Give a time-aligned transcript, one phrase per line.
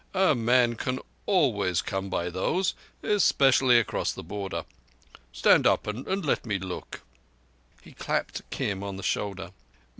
[0.15, 0.97] A man can
[1.27, 4.65] always come by those—especially across the Border.
[5.31, 7.01] Stand up and let me look."
[7.83, 9.51] He clapped Kim on the shoulder.